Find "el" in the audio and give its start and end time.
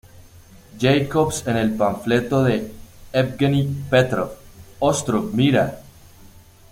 1.57-1.69